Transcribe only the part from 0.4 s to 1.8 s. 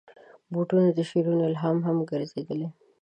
بوټونه د شعرونو الهام